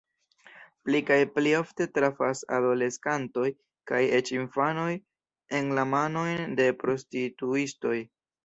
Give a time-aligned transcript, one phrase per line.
[0.85, 3.45] Pli kaj pli ofte trafas adoleskantoj
[3.93, 4.89] kaj eĉ infanoj
[5.61, 7.97] en la manojn de prostituistoj.